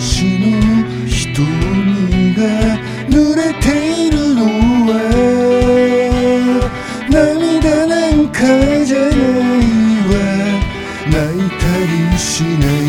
[0.00, 0.46] 石の
[1.06, 2.40] 瞳が
[3.10, 3.66] 濡れて
[4.06, 4.40] いるの
[4.88, 4.94] は
[7.10, 8.40] 涙なんか
[8.82, 9.10] じゃない
[10.08, 10.12] わ。
[11.06, 11.16] 泣
[11.46, 11.64] いた
[12.12, 12.79] りしない。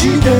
[0.00, 0.39] して